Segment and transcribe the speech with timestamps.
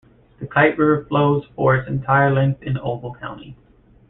[0.39, 3.55] The Kyte River flows for its entire length in Ogle County.